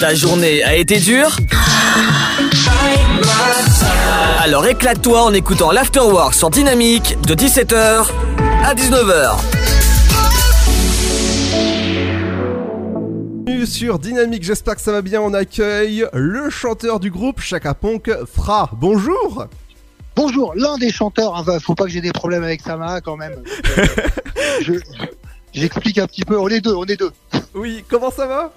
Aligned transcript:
Ta 0.00 0.14
journée 0.14 0.62
a 0.62 0.74
été 0.76 0.98
dure 0.98 1.36
Alors 4.40 4.66
éclate-toi 4.66 5.22
en 5.24 5.32
écoutant 5.34 5.72
l'Afterwork 5.72 6.34
sur 6.34 6.50
Dynamique 6.50 7.16
de 7.22 7.34
17h 7.34 8.06
à 8.64 8.74
19h. 8.74 9.36
Bienvenue 13.44 13.66
Sur 13.66 13.98
Dynamique, 13.98 14.42
j'espère 14.44 14.76
que 14.76 14.82
ça 14.82 14.92
va 14.92 15.02
bien. 15.02 15.20
On 15.20 15.34
accueille 15.34 16.06
le 16.12 16.48
chanteur 16.50 17.00
du 17.00 17.10
groupe 17.10 17.40
Chaka 17.40 17.74
Ponk, 17.74 18.10
Fra. 18.32 18.70
Bonjour. 18.74 19.46
Bonjour, 20.14 20.52
l'un 20.56 20.76
des 20.78 20.90
chanteurs, 20.90 21.36
hein, 21.36 21.58
faut 21.60 21.74
pas 21.74 21.84
que 21.84 21.90
j'ai 21.90 22.00
des 22.00 22.12
problèmes 22.12 22.42
avec 22.44 22.60
Sama 22.60 23.00
quand 23.00 23.16
même. 23.16 23.34
Euh, 24.38 24.60
je- 24.62 24.72
J'explique 25.52 25.98
un 25.98 26.06
petit 26.06 26.24
peu, 26.24 26.38
on 26.38 26.46
est 26.48 26.60
deux, 26.60 26.74
on 26.74 26.84
est 26.84 26.96
deux. 26.96 27.10
Oui, 27.54 27.82
comment 27.88 28.10
ça 28.10 28.26
va? 28.26 28.52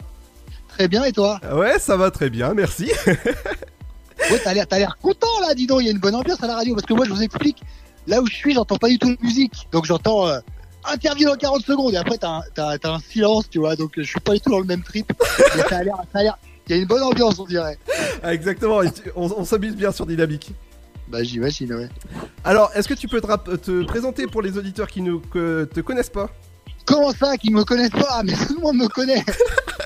Très 0.81 0.87
bien, 0.87 1.03
et 1.03 1.11
toi? 1.11 1.39
Ouais, 1.53 1.77
ça 1.77 1.95
va 1.95 2.09
très 2.09 2.31
bien, 2.31 2.55
merci. 2.55 2.89
Ouais, 3.05 4.39
t'as 4.43 4.51
l'air, 4.55 4.65
t'as 4.67 4.79
l'air 4.79 4.97
content 4.99 5.27
là, 5.47 5.53
dis 5.53 5.67
donc, 5.67 5.81
il 5.81 5.85
y 5.85 5.89
a 5.89 5.91
une 5.91 5.99
bonne 5.99 6.15
ambiance 6.15 6.41
à 6.41 6.47
la 6.47 6.55
radio, 6.55 6.73
parce 6.73 6.87
que 6.87 6.93
moi 6.95 7.05
je 7.05 7.11
vous 7.11 7.21
explique, 7.21 7.61
là 8.07 8.19
où 8.19 8.25
je 8.25 8.33
suis, 8.33 8.55
j'entends 8.55 8.77
pas 8.77 8.87
du 8.89 8.97
tout 8.97 9.09
de 9.15 9.17
musique, 9.21 9.67
donc 9.71 9.85
j'entends 9.85 10.27
euh, 10.27 10.39
interview 10.85 11.27
dans 11.29 11.35
40 11.35 11.63
secondes, 11.63 11.93
et 11.93 11.97
après 11.97 12.17
t'as 12.17 12.29
un, 12.29 12.41
t'as, 12.55 12.79
t'as 12.79 12.93
un 12.95 12.99
silence, 12.99 13.47
tu 13.47 13.59
vois, 13.59 13.75
donc 13.75 13.95
euh, 13.99 14.01
je 14.01 14.07
suis 14.09 14.19
pas 14.19 14.33
du 14.33 14.41
tout 14.41 14.49
dans 14.49 14.57
le 14.59 14.65
même 14.65 14.81
trip, 14.81 15.13
mais 15.55 15.61
ça 15.69 15.77
a 15.77 15.83
l'air, 15.83 15.97
ça 16.11 16.19
a 16.19 16.23
l'air, 16.23 16.37
il 16.67 16.75
y 16.75 16.79
a 16.79 16.81
une 16.81 16.87
bonne 16.87 17.03
ambiance, 17.03 17.37
on 17.37 17.45
dirait. 17.45 17.77
Ah, 18.23 18.33
Exactement, 18.33 18.79
on, 19.15 19.31
on 19.37 19.45
s'amuse 19.45 19.75
bien 19.75 19.91
sur 19.91 20.07
Dynamique. 20.07 20.51
Bah 21.09 21.21
j'imagine, 21.23 21.75
ouais. 21.75 21.89
Alors, 22.43 22.71
est-ce 22.73 22.87
que 22.87 22.95
tu 22.95 23.07
peux 23.07 23.21
te, 23.21 23.27
rap- 23.27 23.61
te 23.61 23.83
présenter 23.83 24.25
pour 24.25 24.41
les 24.41 24.57
auditeurs 24.57 24.87
qui 24.87 25.03
ne 25.03 25.17
te 25.65 25.79
connaissent 25.81 26.09
pas? 26.09 26.31
Comment 26.85 27.11
ça, 27.11 27.37
qu'ils 27.37 27.53
me 27.53 27.63
connaissent 27.63 27.91
pas? 27.91 28.21
Mais 28.23 28.33
tout 28.33 28.55
le 28.55 28.61
monde 28.61 28.77
me 28.77 28.87
connaît. 28.87 29.23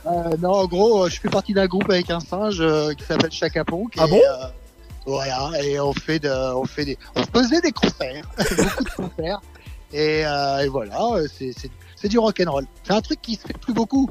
Euh, 0.05 0.37
non, 0.39 0.51
en 0.51 0.65
gros, 0.67 1.03
euh, 1.05 1.09
je 1.09 1.19
fais 1.19 1.29
partie 1.29 1.53
d'un 1.53 1.65
groupe 1.67 1.89
avec 1.89 2.09
un 2.09 2.19
singe 2.19 2.57
euh, 2.59 2.93
qui 2.93 3.03
s'appelle 3.05 3.31
Chaka 3.31 3.63
Ponk. 3.63 3.93
Ah 3.97 4.05
et, 4.05 4.09
bon? 4.09 4.17
euh, 4.17 4.47
Voilà, 5.05 5.51
et 5.63 5.79
on 5.79 5.93
fait 5.93 6.19
de, 6.19 6.29
on 6.29 6.65
fait 6.65 6.85
des, 6.85 6.97
on 7.15 7.23
faisait 7.23 7.61
des 7.61 7.71
concerts, 7.71 8.23
beaucoup 8.37 8.83
de 8.83 8.89
concerts, 8.89 9.41
et, 9.93 10.25
euh, 10.25 10.59
et 10.63 10.67
voilà, 10.67 10.99
euh, 11.13 11.27
c'est, 11.37 11.53
c'est, 11.57 11.69
c'est 11.95 12.07
du 12.07 12.17
rock 12.19 12.41
and 12.45 12.51
roll. 12.51 12.65
C'est 12.83 12.93
un 12.93 13.01
truc 13.01 13.21
qui 13.21 13.35
se 13.35 13.41
fait 13.47 13.57
plus 13.57 13.73
beaucoup, 13.73 14.09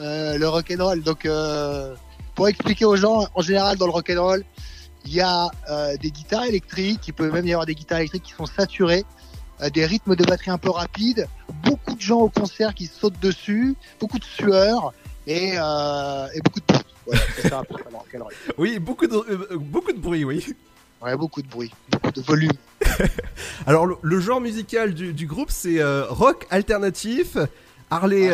euh, 0.00 0.36
le 0.38 0.48
rock 0.48 0.72
and 0.76 0.84
roll. 0.84 1.02
Donc, 1.02 1.24
euh, 1.26 1.94
pour 2.34 2.48
expliquer 2.48 2.84
aux 2.84 2.96
gens, 2.96 3.26
en 3.34 3.40
général, 3.42 3.76
dans 3.78 3.86
le 3.86 3.92
rock 3.92 4.10
and 4.14 4.22
roll, 4.22 4.44
il 5.06 5.14
y 5.14 5.20
a 5.20 5.50
euh, 5.70 5.96
des 5.98 6.10
guitares 6.10 6.44
électriques, 6.44 7.00
il 7.08 7.12
peut 7.14 7.30
même 7.30 7.46
y 7.46 7.52
avoir 7.52 7.66
des 7.66 7.74
guitares 7.74 7.98
électriques 7.98 8.24
qui 8.24 8.32
sont 8.32 8.46
saturées, 8.46 9.04
euh, 9.62 9.70
des 9.70 9.84
rythmes 9.86 10.16
de 10.16 10.24
batterie 10.24 10.50
un 10.50 10.58
peu 10.58 10.70
rapides, 10.70 11.26
beaucoup 11.62 11.94
de 11.94 12.00
gens 12.00 12.20
au 12.20 12.28
concert 12.28 12.74
qui 12.74 12.86
sautent 12.86 13.20
dessus, 13.20 13.76
beaucoup 14.00 14.18
de 14.18 14.24
sueur 14.24 14.92
et, 15.26 15.52
euh, 15.56 16.26
et 16.34 16.40
beaucoup 16.40 16.60
de 16.60 16.66
bruit. 16.66 16.84
Voilà, 17.06 17.22
ça. 17.48 17.62
Oui, 18.58 18.78
beaucoup 18.78 19.06
de, 19.06 19.14
euh, 19.16 19.58
beaucoup 19.58 19.92
de 19.92 19.98
bruit, 19.98 20.24
oui. 20.24 20.54
Ouais, 21.02 21.16
beaucoup 21.16 21.42
de 21.42 21.48
bruit, 21.48 21.70
beaucoup 21.90 22.10
de 22.12 22.20
volume. 22.22 22.52
Alors, 23.66 23.86
le, 23.86 23.96
le 24.02 24.20
genre 24.20 24.40
musical 24.40 24.94
du, 24.94 25.12
du 25.12 25.26
groupe, 25.26 25.50
c'est 25.50 25.80
euh, 25.80 26.04
rock 26.08 26.46
alternatif, 26.50 27.36
Harley 27.90 28.30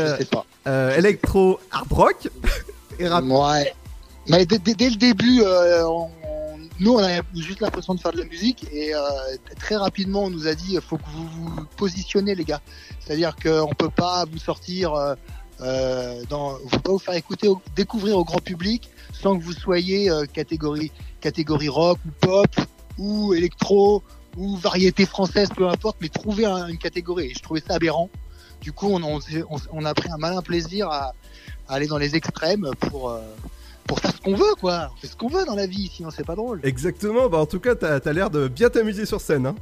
Ah, 0.64 0.96
électro 0.96 1.58
hard 1.72 1.92
rock 1.92 2.28
et 2.98 3.08
rap. 3.08 3.24
Ouais. 3.24 3.74
Mais 4.28 4.46
dès, 4.46 4.58
dès- 4.58 4.74
dès 4.74 4.90
le 4.90 4.96
début, 4.96 5.42
on- 5.42 6.10
nous, 6.78 6.92
on 6.94 6.98
avait 6.98 7.20
juste 7.34 7.60
l'impression 7.60 7.94
de 7.94 8.00
faire 8.00 8.12
de 8.12 8.18
la 8.20 8.24
musique 8.24 8.66
et 8.72 8.94
euh, 8.94 9.00
très 9.58 9.76
rapidement, 9.76 10.24
on 10.24 10.30
nous 10.30 10.46
a 10.46 10.54
dit, 10.54 10.78
faut 10.88 10.96
que 10.96 11.02
vous 11.14 11.26
vous 11.28 11.64
positionnez, 11.76 12.34
les 12.34 12.44
gars. 12.44 12.60
C'est-à-dire 13.00 13.34
qu'on 13.36 13.72
peut 13.76 13.90
pas 13.90 14.24
vous 14.30 14.38
sortir, 14.38 14.94
euh, 14.94 15.14
euh, 15.62 16.22
dans, 16.28 16.54
peut 16.70 16.78
pas 16.78 16.92
vous 16.92 16.98
faire 16.98 17.14
écouter, 17.14 17.48
découvrir 17.76 18.16
au 18.16 18.24
grand 18.24 18.40
public 18.40 18.88
sans 19.12 19.38
que 19.38 19.42
vous 19.44 19.52
soyez 19.52 20.10
euh, 20.10 20.24
catégorie, 20.26 20.92
catégorie 21.20 21.68
rock 21.68 21.98
ou 22.06 22.10
pop 22.26 22.48
ou 22.98 23.34
électro 23.34 24.02
ou 24.36 24.56
variété 24.56 25.06
française, 25.06 25.48
peu 25.54 25.68
importe, 25.68 25.96
mais 26.00 26.08
trouver 26.08 26.46
un- 26.46 26.68
une 26.68 26.78
catégorie. 26.78 27.26
Et 27.26 27.34
je 27.34 27.42
trouvais 27.42 27.60
ça 27.60 27.74
aberrant. 27.74 28.08
Du 28.60 28.72
coup, 28.72 28.88
on, 28.92 29.84
a 29.84 29.94
pris 29.94 30.10
un 30.10 30.18
malin 30.18 30.42
plaisir 30.42 30.88
à, 30.88 31.14
à 31.68 31.74
aller 31.74 31.86
dans 31.86 31.96
les 31.98 32.14
extrêmes 32.14 32.70
pour 32.78 33.10
euh, 33.10 33.20
pour 33.86 33.98
faire 33.98 34.12
ce 34.14 34.20
qu'on 34.20 34.36
veut, 34.36 34.54
quoi. 34.60 34.90
On 34.94 34.96
fait 35.00 35.06
ce 35.08 35.16
qu'on 35.16 35.28
veut 35.28 35.44
dans 35.46 35.56
la 35.56 35.66
vie, 35.66 35.90
sinon 35.92 36.10
c'est 36.10 36.24
pas 36.26 36.36
drôle. 36.36 36.60
Exactement, 36.62 37.28
bah 37.28 37.38
en 37.38 37.46
tout 37.46 37.58
cas, 37.58 37.74
t'as 37.74 37.98
as, 37.98 38.12
l'air 38.12 38.30
de 38.30 38.46
bien 38.48 38.68
t'amuser 38.70 39.04
sur 39.04 39.20
scène. 39.20 39.46
Hein. 39.46 39.56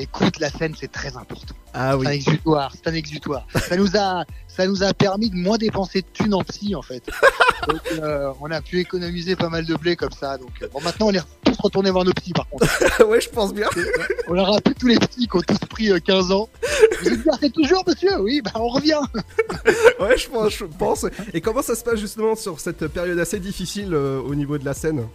Écoute, 0.00 0.38
la 0.38 0.48
scène, 0.48 0.74
c'est 0.78 0.92
très 0.92 1.16
important. 1.16 1.54
Ah 1.74 1.96
C'est 2.00 2.06
un 2.06 2.10
exutoire, 2.12 2.72
c'est 2.72 2.88
un 2.88 2.94
exutoire. 2.94 3.46
Ça 3.68 3.76
nous 3.76 3.96
a, 3.96 4.24
ça 4.46 4.66
nous 4.66 4.84
a 4.84 4.94
permis 4.94 5.28
de 5.28 5.34
moins 5.34 5.58
dépenser 5.58 6.02
de 6.02 6.06
thunes 6.12 6.34
en 6.34 6.42
psy, 6.44 6.76
en 6.76 6.82
fait. 6.82 7.02
Donc, 7.68 7.80
euh, 7.92 8.32
on 8.40 8.50
a 8.50 8.60
pu 8.60 8.78
économiser 8.78 9.34
pas 9.34 9.48
mal 9.48 9.64
de 9.64 9.74
blé 9.74 9.96
comme 9.96 10.12
ça. 10.12 10.38
Donc, 10.38 10.50
euh, 10.62 10.68
bon, 10.72 10.80
maintenant, 10.82 11.08
on 11.08 11.12
est 11.12 11.20
tous 11.44 11.56
retournés 11.58 11.90
voir 11.90 12.04
nos 12.04 12.12
psys, 12.12 12.32
par 12.32 12.48
contre. 12.48 13.04
ouais, 13.06 13.20
je 13.20 13.28
pense 13.28 13.52
bien. 13.52 13.68
On 14.28 14.34
leur 14.34 14.48
a 14.48 14.52
rappelé 14.52 14.74
tous 14.76 14.86
les 14.86 14.98
psys 14.98 15.26
qui 15.26 15.36
ont 15.36 15.42
tous 15.42 15.58
pris 15.68 15.90
euh, 15.90 15.98
15 15.98 16.30
ans. 16.30 16.48
Vous 17.02 17.08
exercez 17.08 17.50
toujours, 17.50 17.82
monsieur? 17.86 18.20
Oui, 18.20 18.40
bah, 18.40 18.52
on 18.54 18.68
revient. 18.68 19.00
Ouais, 20.00 20.16
je 20.16 20.28
pense, 20.28 20.52
je 20.52 20.64
pense. 20.64 21.06
Et 21.34 21.40
comment 21.40 21.60
ça 21.60 21.74
se 21.74 21.82
passe 21.82 21.98
justement 21.98 22.36
sur 22.36 22.60
cette 22.60 22.86
période 22.86 23.18
assez 23.18 23.40
difficile 23.40 23.92
euh, 23.92 24.20
au 24.20 24.36
niveau 24.36 24.56
de 24.56 24.64
la 24.64 24.72
scène? 24.72 25.08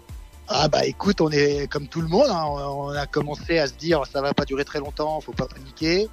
Ah 0.56 0.68
bah 0.68 0.86
écoute, 0.86 1.19
on 1.19 1.31
est 1.31 1.68
comme 1.68 1.88
tout 1.88 2.00
le 2.00 2.08
monde, 2.08 2.30
hein, 2.30 2.46
on 2.46 2.90
a 2.90 3.08
commencé 3.08 3.58
à 3.58 3.66
se 3.66 3.74
dire 3.74 4.03
ça 4.06 4.22
va 4.22 4.36
pas 4.36 4.46
durer 4.46 4.64
très 4.64 4.78
longtemps, 4.78 5.19
faut 5.19 5.31
pas 5.31 5.47
paniquer. 5.47 6.08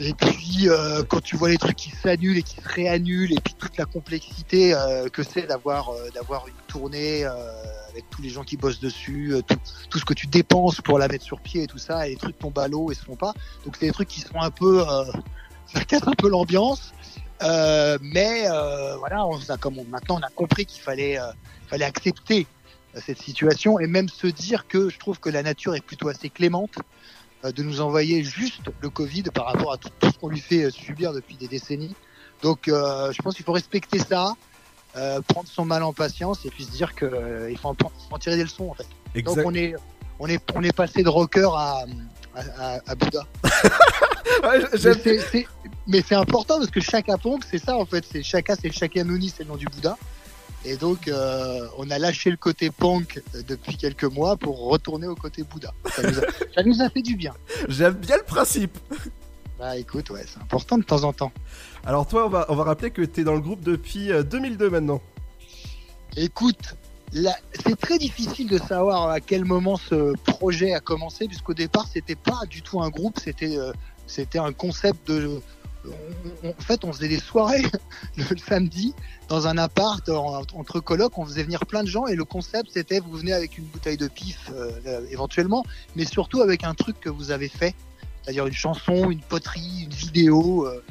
Et 0.00 0.12
puis 0.12 0.68
euh, 0.68 1.02
quand 1.08 1.22
tu 1.22 1.36
vois 1.38 1.48
les 1.48 1.56
trucs 1.56 1.76
qui 1.76 1.92
s'annulent 1.92 2.36
et 2.36 2.42
qui 2.42 2.56
se 2.56 2.68
réannulent 2.68 3.32
et 3.32 3.40
puis 3.42 3.54
toute 3.54 3.78
la 3.78 3.86
complexité 3.86 4.74
euh, 4.74 5.08
que 5.08 5.22
c'est 5.22 5.46
d'avoir 5.46 5.88
euh, 5.88 6.10
d'avoir 6.14 6.46
une 6.46 6.54
tournée 6.68 7.24
euh, 7.24 7.30
avec 7.88 8.04
tous 8.10 8.20
les 8.20 8.28
gens 8.28 8.44
qui 8.44 8.58
bossent 8.58 8.80
dessus, 8.80 9.32
euh, 9.32 9.40
tout, 9.40 9.56
tout 9.88 9.98
ce 9.98 10.04
que 10.04 10.14
tu 10.14 10.26
dépenses 10.26 10.82
pour 10.82 10.98
la 10.98 11.08
mettre 11.08 11.24
sur 11.24 11.40
pied 11.40 11.62
et 11.62 11.66
tout 11.66 11.78
ça, 11.78 12.06
et 12.06 12.10
les 12.10 12.16
trucs 12.16 12.38
tombent 12.38 12.58
à 12.58 12.68
l'eau 12.68 12.90
et 12.90 12.94
se 12.94 13.02
font 13.02 13.16
pas. 13.16 13.32
Donc 13.64 13.76
c'est 13.80 13.86
des 13.86 13.92
trucs 13.92 14.08
qui 14.08 14.20
sont 14.20 14.42
un 14.42 14.50
peu 14.50 14.86
euh, 14.86 15.04
ça 15.72 15.82
casse 15.84 16.06
un 16.06 16.12
peu 16.12 16.28
l'ambiance. 16.28 16.92
Mais 17.40 18.46
voilà, 18.98 19.26
on 19.26 19.38
a 19.48 19.56
comme 19.56 19.76
maintenant 19.88 20.18
on 20.20 20.26
a 20.26 20.30
compris 20.36 20.66
qu'il 20.66 20.82
fallait 20.82 21.16
fallait 21.66 21.86
accepter 21.86 22.46
cette 23.00 23.20
situation 23.20 23.78
et 23.78 23.86
même 23.86 24.08
se 24.08 24.26
dire 24.26 24.66
que 24.66 24.90
je 24.90 24.98
trouve 24.98 25.18
que 25.18 25.30
la 25.30 25.42
nature 25.42 25.74
est 25.74 25.80
plutôt 25.80 26.08
assez 26.08 26.28
clémente 26.28 26.74
euh, 27.44 27.52
de 27.52 27.62
nous 27.62 27.80
envoyer 27.80 28.22
juste 28.24 28.62
le 28.80 28.90
Covid 28.90 29.24
par 29.34 29.46
rapport 29.46 29.72
à 29.72 29.78
tout, 29.78 29.88
tout 29.98 30.10
ce 30.12 30.18
qu'on 30.18 30.28
lui 30.28 30.40
fait 30.40 30.64
euh, 30.64 30.70
subir 30.70 31.12
depuis 31.12 31.36
des 31.36 31.48
décennies. 31.48 31.94
Donc 32.42 32.68
euh, 32.68 33.12
je 33.12 33.22
pense 33.22 33.34
qu'il 33.34 33.44
faut 33.44 33.52
respecter 33.52 33.98
ça, 33.98 34.34
euh, 34.96 35.20
prendre 35.22 35.48
son 35.48 35.64
mal 35.64 35.82
en 35.82 35.92
patience 35.92 36.44
et 36.44 36.50
puis 36.50 36.64
se 36.64 36.70
dire 36.72 36.94
que 36.94 37.06
euh, 37.06 37.54
faut 37.56 37.68
en, 37.68 37.74
faut 37.74 37.90
en 38.10 38.18
tirer 38.18 38.36
des 38.36 38.42
leçons 38.44 38.68
en 38.68 38.74
fait. 38.74 38.86
Donc 39.24 39.36
on 39.46 39.54
est 39.54 39.74
on 40.18 40.26
est 40.26 40.42
on 40.54 40.62
est 40.62 40.72
passé 40.76 41.02
de 41.02 41.08
rocker 41.08 41.48
à 41.54 41.84
à, 42.34 42.40
à, 42.76 42.80
à 42.86 42.94
Bouddha. 42.94 43.26
Ouais, 44.42 44.60
Mais 45.86 46.02
c'est- 46.02 46.14
important 46.14 46.58
parce 46.58 46.70
que 46.70 46.80
Chaka 46.80 47.16
Ponk, 47.18 47.44
c'est 47.48 47.58
ça 47.62 47.76
en 47.76 47.84
fait. 47.84 48.04
C'est 48.10 48.22
Chaka, 48.22 48.56
c'est 48.60 48.72
Shakyamuni, 48.72 49.28
c'est 49.28 49.44
le 49.44 49.50
nom 49.50 49.56
du 49.56 49.66
Bouddha. 49.66 49.96
Et 50.64 50.76
donc, 50.76 51.08
euh, 51.08 51.66
on 51.76 51.90
a 51.90 51.98
lâché 51.98 52.30
le 52.30 52.36
côté 52.36 52.70
punk 52.70 53.20
euh, 53.34 53.42
depuis 53.46 53.76
quelques 53.76 54.04
mois 54.04 54.36
pour 54.36 54.68
retourner 54.68 55.08
au 55.08 55.16
côté 55.16 55.42
Bouddha. 55.42 55.74
Ça 55.90 56.02
nous 56.02 56.18
a, 56.18 56.22
ça 56.54 56.62
nous 56.62 56.80
a 56.80 56.88
fait 56.88 57.02
du 57.02 57.16
bien. 57.16 57.34
j'aime 57.68 57.94
bien 57.94 58.16
le 58.16 58.22
principe. 58.22 58.78
Bah 59.58 59.76
écoute, 59.76 60.10
ouais, 60.10 60.24
c'est 60.26 60.40
important 60.40 60.78
de 60.78 60.82
temps 60.82 61.04
en 61.04 61.12
temps. 61.12 61.32
Alors 61.84 62.06
toi, 62.06 62.26
on 62.26 62.28
va, 62.28 62.46
on 62.48 62.54
va 62.54 62.64
rappeler 62.64 62.90
que 62.90 63.02
t'es 63.02 63.24
dans 63.24 63.34
le 63.34 63.40
groupe 63.40 63.60
depuis 63.60 64.10
euh, 64.12 64.22
2002 64.22 64.70
maintenant. 64.70 65.00
Écoute, 66.16 66.74
c'est 67.64 67.78
très 67.78 67.98
difficile 67.98 68.48
de 68.48 68.58
savoir 68.58 69.08
à 69.08 69.20
quel 69.20 69.44
moment 69.44 69.76
ce 69.76 70.14
projet 70.24 70.72
a 70.72 70.80
commencé, 70.80 71.26
puisqu'au 71.26 71.54
départ, 71.54 71.86
c'était 71.86 72.16
pas 72.16 72.40
du 72.48 72.62
tout 72.62 72.82
un 72.82 72.88
groupe, 72.88 73.18
c'était 73.22 73.56
euh, 73.56 73.72
c'était 74.06 74.38
un 74.38 74.52
concept 74.52 75.08
de. 75.08 75.40
On- 75.86 76.48
en 76.48 76.62
fait, 76.62 76.84
on 76.84 76.92
faisait 76.92 77.08
des 77.08 77.18
soirées 77.18 77.64
le 78.16 78.24
samedi 78.36 78.94
dans 79.28 79.46
un 79.46 79.58
appart 79.58 80.06
en- 80.08 80.42
entre 80.54 80.80
colocs, 80.80 81.16
on 81.18 81.24
faisait 81.26 81.42
venir 81.42 81.66
plein 81.66 81.82
de 81.82 81.88
gens 81.88 82.06
et 82.06 82.14
le 82.14 82.24
concept 82.24 82.70
c'était 82.72 83.00
vous 83.00 83.12
venez 83.16 83.32
avec 83.32 83.58
une 83.58 83.64
bouteille 83.64 83.96
de 83.96 84.08
pif 84.08 84.50
euh, 84.54 84.70
euh, 84.86 85.06
éventuellement, 85.10 85.64
mais 85.96 86.04
surtout 86.04 86.40
avec 86.42 86.64
un 86.64 86.74
truc 86.74 87.00
que 87.00 87.08
vous 87.08 87.30
avez 87.30 87.48
fait, 87.48 87.74
c'est-à-dire 88.22 88.46
une 88.46 88.52
chanson, 88.54 89.10
une 89.10 89.20
poterie, 89.20 89.84
une 89.84 89.90
vidéo, 89.94 90.66
euh, 90.66 90.82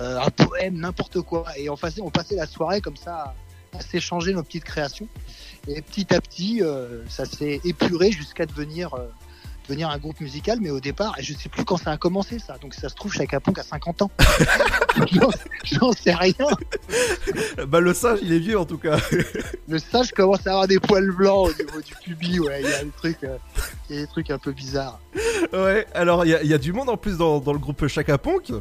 un 0.00 0.30
poème, 0.30 0.76
n'importe 0.78 1.20
quoi. 1.22 1.44
Et 1.56 1.68
on 1.68 1.76
passait, 1.76 2.36
la 2.36 2.46
soirée 2.46 2.80
comme 2.80 2.96
ça 2.96 3.34
à 3.74 3.80
s'échanger 3.80 4.32
nos 4.32 4.42
petites 4.44 4.64
créations. 4.64 5.08
Et 5.66 5.82
petit 5.82 6.14
à 6.14 6.20
petit, 6.20 6.62
ça 7.08 7.24
s'est 7.24 7.60
épuré 7.64 8.12
jusqu'à 8.12 8.46
devenir, 8.46 8.94
devenir 9.68 9.90
un 9.90 9.98
groupe 9.98 10.20
musical. 10.20 10.58
Mais 10.60 10.70
au 10.70 10.80
départ, 10.80 11.14
et 11.18 11.22
je 11.22 11.34
sais 11.34 11.48
plus 11.48 11.64
quand 11.64 11.76
ça 11.76 11.90
a 11.92 11.96
commencé 11.96 12.38
ça. 12.38 12.58
Donc 12.58 12.74
ça 12.74 12.88
se 12.88 12.94
trouve, 12.94 13.12
Chaka 13.12 13.40
Ponk 13.40 13.58
a 13.58 13.62
50 13.62 14.02
ans. 14.02 14.10
J'en- 15.64 15.92
sais 15.92 16.14
rien. 16.14 16.32
Bah 17.66 17.80
le 17.80 17.92
singe, 17.94 18.18
il 18.22 18.32
est 18.32 18.38
vieux 18.38 18.58
en 18.58 18.64
tout 18.64 18.78
cas. 18.78 18.98
Le 19.68 19.78
sage 19.78 20.12
commence 20.12 20.46
à 20.46 20.50
avoir 20.50 20.66
des 20.68 20.78
poils 20.80 21.10
blancs 21.12 21.48
au 21.50 21.62
niveau 21.62 21.80
du 21.80 21.94
pubis. 22.02 22.40
Ouais, 22.40 22.60
il 22.62 22.68
y 22.68 22.72
a 22.72 22.84
des 22.84 22.90
trucs, 22.90 23.22
euh, 23.24 23.36
il 23.88 23.96
y 23.96 23.98
a 23.98 24.02
des 24.02 24.06
trucs 24.08 24.30
un 24.30 24.38
peu 24.38 24.52
bizarres. 24.52 24.98
ouais. 25.52 25.86
Alors 25.94 26.24
il 26.24 26.30
y, 26.30 26.34
a- 26.34 26.42
il 26.42 26.48
y 26.48 26.54
a 26.54 26.58
du 26.58 26.72
monde 26.72 26.88
en 26.88 26.96
plus 26.96 27.16
dans, 27.18 27.38
dans 27.40 27.52
le 27.52 27.58
groupe 27.58 27.86
Chaka 27.86 28.18
Ponk. 28.18 28.52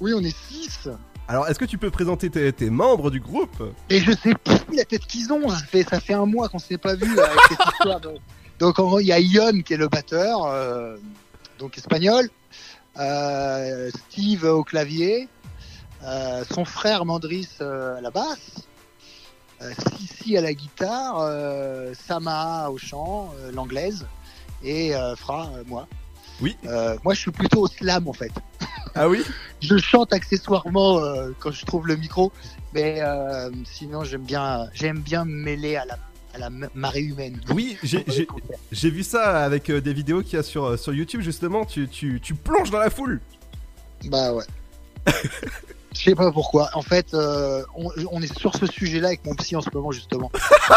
Oui, 0.00 0.12
on 0.14 0.20
est 0.22 0.36
6. 0.36 0.88
Alors, 1.28 1.48
est-ce 1.48 1.58
que 1.58 1.64
tu 1.64 1.76
peux 1.78 1.90
présenter 1.90 2.30
tes, 2.30 2.52
tes 2.52 2.70
membres 2.70 3.10
du 3.10 3.18
groupe? 3.18 3.62
Et 3.90 3.98
je 3.98 4.12
sais 4.12 4.34
plus 4.44 4.76
la 4.76 4.84
tête 4.84 5.04
qu'ils 5.06 5.32
ont. 5.32 5.48
Ça 5.48 5.56
fait, 5.64 5.82
ça 5.82 5.98
fait 5.98 6.12
un 6.14 6.26
mois 6.26 6.48
qu'on 6.48 6.58
s'est 6.60 6.78
pas 6.78 6.94
vu 6.94 7.18
avec 7.18 7.38
cette 7.48 7.58
histoire. 7.72 8.00
de- 8.00 8.10
Donc 8.58 8.78
en 8.78 8.84
gros, 8.86 9.00
il 9.00 9.06
y 9.06 9.12
a 9.12 9.20
Ion 9.20 9.60
qui 9.62 9.74
est 9.74 9.76
le 9.76 9.88
batteur, 9.88 10.44
euh, 10.46 10.96
donc 11.58 11.76
espagnol. 11.78 12.28
Euh, 12.98 13.90
Steve 14.10 14.44
au 14.44 14.64
clavier. 14.64 15.28
euh, 16.04 16.44
son 16.52 16.64
frère 16.64 17.04
Mandris 17.04 17.48
à 17.60 18.00
la 18.00 18.10
basse. 18.10 18.66
Euh, 19.62 19.72
Sissi 19.96 20.36
à 20.36 20.40
la 20.40 20.54
guitare. 20.54 21.18
euh, 21.20 21.92
Sama 22.06 22.68
au 22.70 22.78
chant, 22.78 23.32
euh, 23.40 23.52
l'anglaise. 23.52 24.06
Et 24.62 24.94
euh, 24.94 25.14
Fra, 25.16 25.50
moi. 25.66 25.86
Oui. 26.40 26.56
Euh, 26.66 26.96
moi, 27.04 27.14
je 27.14 27.20
suis 27.20 27.30
plutôt 27.30 27.62
au 27.62 27.66
slam 27.66 28.08
en 28.08 28.12
fait. 28.12 28.32
Ah 28.94 29.08
oui? 29.08 29.22
Je 29.62 29.76
chante 29.78 30.12
accessoirement 30.12 30.98
euh, 30.98 31.30
quand 31.40 31.50
je 31.50 31.64
trouve 31.64 31.86
le 31.86 31.96
micro, 31.96 32.30
mais 32.74 33.00
euh, 33.00 33.50
sinon 33.64 34.04
j'aime 34.04 34.22
bien, 34.22 34.68
j'aime 34.74 35.00
bien 35.00 35.24
me 35.24 35.32
mêler 35.32 35.76
à 35.76 35.86
la, 35.86 35.98
à 36.36 36.38
la 36.38 36.50
marée 36.74 37.00
humaine. 37.00 37.40
Oui, 37.54 37.76
j'ai- 37.82 38.90
vu 38.90 39.02
ça 39.02 39.42
avec 39.44 39.70
euh, 39.70 39.80
des 39.80 39.92
vidéos 39.94 40.22
qu'il 40.22 40.34
y 40.34 40.36
a 40.36 40.42
sur, 40.42 40.64
euh, 40.64 40.76
sur 40.76 40.92
YouTube, 40.92 41.22
justement. 41.22 41.64
Tu, 41.64 41.88
tu, 41.88 42.20
tu 42.22 42.34
plonges 42.34 42.70
dans 42.70 42.78
la 42.78 42.90
foule. 42.90 43.20
Bah 44.04 44.32
ouais. 44.34 44.44
Je 45.94 46.02
sais 46.02 46.14
pas 46.14 46.30
pourquoi. 46.30 46.68
En 46.74 46.82
fait, 46.82 47.14
euh, 47.14 47.62
on, 47.74 47.88
on 48.12 48.20
est 48.20 48.38
sur 48.38 48.54
ce 48.54 48.66
sujet-là 48.66 49.08
avec 49.08 49.24
mon 49.24 49.34
psy 49.34 49.56
en 49.56 49.62
ce 49.62 49.70
moment 49.72 49.92
justement. 49.92 50.30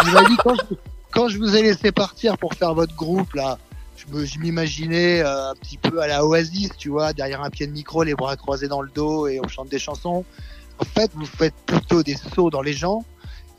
Il 0.05 0.11
m'a 0.13 0.23
dit 0.23 0.37
quand 0.37 0.55
je, 0.55 0.75
quand 1.11 1.27
je 1.27 1.37
vous 1.37 1.55
ai 1.57 1.61
laissé 1.61 1.91
partir 1.91 2.37
pour 2.37 2.53
faire 2.53 2.73
votre 2.73 2.95
groupe 2.95 3.33
là, 3.33 3.57
je 3.97 4.39
m'imaginais 4.39 5.19
euh, 5.21 5.51
un 5.51 5.55
petit 5.55 5.77
peu 5.77 6.01
à 6.01 6.07
la 6.07 6.25
Oasis, 6.25 6.69
tu 6.77 6.87
vois, 6.89 7.11
derrière 7.11 7.41
un 7.43 7.49
pied 7.49 7.67
de 7.67 7.73
micro, 7.73 8.03
les 8.03 8.15
bras 8.15 8.37
croisés 8.37 8.69
dans 8.69 8.81
le 8.81 8.89
dos 8.89 9.27
et 9.27 9.41
on 9.43 9.47
chante 9.49 9.67
des 9.67 9.79
chansons. 9.79 10.23
En 10.79 10.85
fait, 10.85 11.11
vous 11.13 11.25
faites 11.25 11.55
plutôt 11.65 12.01
des 12.01 12.15
sauts 12.15 12.49
dans 12.49 12.61
les 12.61 12.71
gens. 12.73 13.03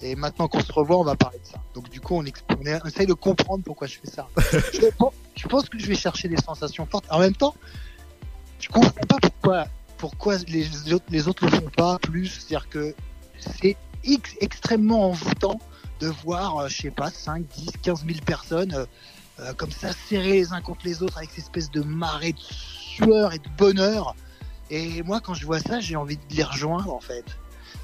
Et 0.02 0.14
maintenant 0.16 0.48
qu'on 0.48 0.60
se 0.60 0.72
revoit, 0.72 0.98
on 0.98 1.04
va 1.04 1.16
parler 1.16 1.38
de 1.38 1.46
ça. 1.46 1.58
Donc 1.74 1.90
du 1.90 2.00
coup, 2.00 2.14
on, 2.14 2.24
essaye 2.24 3.06
de 3.06 3.12
comprendre 3.12 3.62
pourquoi 3.64 3.86
je 3.86 3.98
fais 3.98 4.10
ça. 4.10 4.28
je, 5.36 5.46
pense, 5.46 5.68
que 5.68 5.78
je 5.78 5.86
vais 5.86 5.94
chercher 5.94 6.28
des 6.28 6.38
sensations 6.38 6.86
fortes. 6.86 7.04
En 7.10 7.18
même 7.18 7.34
temps, 7.34 7.54
je 8.58 8.68
comprends 8.68 8.90
pas 9.42 9.66
pourquoi 9.98 10.38
les 10.48 10.92
autres 10.92 11.04
les 11.10 11.18
le 11.18 11.32
font 11.32 11.70
pas 11.76 11.98
plus. 11.98 12.28
C'est-à-dire 12.28 12.68
que 12.70 12.94
c'est 13.38 13.76
ex- 14.04 14.36
extrêmement 14.40 15.08
envoûtant 15.10 15.60
de 16.00 16.08
voir, 16.08 16.56
euh, 16.56 16.68
je 16.68 16.82
sais 16.82 16.90
pas, 16.90 17.10
5, 17.10 17.44
10, 17.46 17.70
15 17.82 18.06
000 18.06 18.20
personnes 18.24 18.72
euh, 18.72 18.86
euh, 19.40 19.52
comme 19.54 19.70
ça 19.70 19.90
serrées 20.08 20.32
les 20.32 20.52
uns 20.52 20.60
contre 20.60 20.86
les 20.86 21.02
autres 21.02 21.18
avec 21.18 21.30
cette 21.30 21.44
espèce 21.44 21.70
de 21.70 21.82
marée 21.82 22.32
de 22.32 22.40
sueur 22.40 23.32
et 23.32 23.38
de 23.38 23.48
bonheur. 23.58 24.14
Et 24.70 25.02
moi, 25.02 25.20
quand 25.20 25.34
je 25.34 25.44
vois 25.44 25.60
ça, 25.60 25.80
j'ai 25.80 25.96
envie 25.96 26.16
de 26.16 26.22
les 26.34 26.42
rejoindre 26.42 26.94
en 26.94 27.00
fait. 27.00 27.24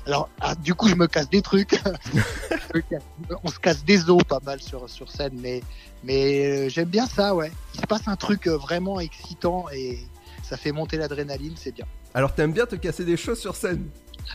Alors, 0.06 0.28
ah, 0.40 0.54
du 0.54 0.74
coup, 0.74 0.88
je 0.88 0.94
me 0.94 1.08
casse 1.08 1.28
des 1.28 1.42
trucs. 1.42 1.74
On 3.42 3.48
se 3.48 3.58
casse 3.58 3.84
des 3.84 4.08
os 4.08 4.22
pas 4.22 4.38
mal 4.44 4.60
sur, 4.60 4.88
sur 4.88 5.10
scène, 5.10 5.36
mais, 5.42 5.62
mais 6.04 6.46
euh, 6.46 6.68
j'aime 6.68 6.88
bien 6.88 7.06
ça, 7.06 7.34
ouais. 7.34 7.50
Il 7.74 7.80
se 7.80 7.86
passe 7.86 8.06
un 8.06 8.14
truc 8.14 8.46
euh, 8.46 8.56
vraiment 8.56 9.00
excitant 9.00 9.66
et 9.74 9.98
ça 10.44 10.56
fait 10.56 10.70
monter 10.70 10.96
l'adrénaline, 10.96 11.54
c'est 11.56 11.72
bien. 11.72 11.86
Alors, 12.14 12.32
t'aimes 12.34 12.52
bien 12.52 12.66
te 12.66 12.76
casser 12.76 13.04
des 13.04 13.16
choses 13.16 13.40
sur 13.40 13.56
scène? 13.56 13.88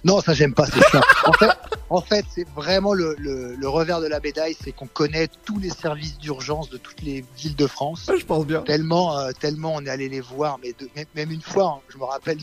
Non, 0.04 0.20
ça 0.22 0.34
j'aime 0.34 0.54
pas, 0.54 0.66
c'est 0.66 0.82
chiant. 0.90 1.02
En 1.26 1.34
fait, 1.34 1.50
en 1.90 2.02
fait 2.02 2.26
c'est 2.34 2.48
vraiment 2.56 2.94
le, 2.94 3.16
le, 3.20 3.56
le 3.56 3.68
revers 3.70 4.02
de 4.02 4.08
la 4.08 4.20
médaille, 4.20 4.56
c'est 4.64 4.72
qu'on 4.72 4.88
connaît 4.88 5.28
tous 5.46 5.60
les 5.60 5.70
services 5.70 6.18
d'urgence 6.18 6.70
de 6.70 6.78
toutes 6.78 7.02
les 7.02 7.24
villes 7.38 7.56
de 7.56 7.68
France. 7.68 8.10
Je 8.18 8.26
pense 8.26 8.46
bien. 8.46 8.62
Tellement, 8.62 9.18
euh, 9.18 9.32
tellement 9.40 9.74
on 9.76 9.86
est 9.86 9.90
allé 9.90 10.10
les 10.10 10.22
voir, 10.22 10.58
mais 10.64 10.74
de- 10.80 10.90
même, 10.96 11.06
même 11.16 11.32
une 11.32 11.42
fois, 11.42 11.78
hein, 11.78 11.82
je 11.90 11.98
me 11.98 12.04
rappelle, 12.04 12.40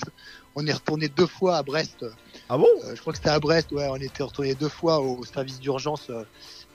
on 0.55 0.67
est 0.67 0.73
retourné 0.73 1.08
deux 1.08 1.26
fois 1.26 1.56
à 1.56 1.62
Brest. 1.62 2.05
Ah 2.49 2.56
bon? 2.58 2.67
Euh, 2.85 2.94
je 2.94 3.00
crois 3.00 3.12
que 3.12 3.19
c'était 3.19 3.31
à 3.31 3.41
Brest, 3.41 3.73
ouais, 3.73 3.87
on 3.91 3.96
était 3.96 4.23
retourné 4.23 4.55
deux 4.55 4.69
fois 4.69 5.00
au 5.00 5.25
service 5.25 5.58
d'urgence 5.61 6.06
euh, 6.11 6.25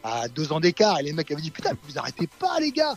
à 0.04 0.28
deux 0.28 0.52
ans 0.52 0.60
d'écart. 0.60 1.00
Et 1.00 1.04
les 1.04 1.14
mecs 1.14 1.32
avaient 1.32 1.42
dit 1.42 1.52
putain, 1.52 1.72
vous 1.88 1.98
arrêtez 1.98 2.28
pas 2.28 2.60
les 2.60 2.72
gars. 2.72 2.96